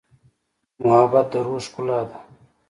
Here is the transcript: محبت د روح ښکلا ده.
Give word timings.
محبت 0.81 1.25
د 1.31 1.33
روح 1.45 1.59
ښکلا 1.65 1.99
ده. 2.09 2.17